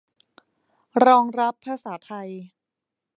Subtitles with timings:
[1.05, 2.29] รองรับภาษาไทย